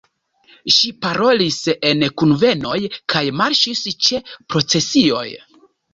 [0.75, 1.57] Ŝi parolis
[1.89, 2.79] en kunvenoj
[3.15, 4.23] kaj marŝis ĉe
[4.55, 5.27] procesioj.